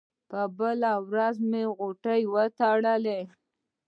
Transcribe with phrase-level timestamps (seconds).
[0.29, 3.21] په بله ورځ مې غوټې وتړلې.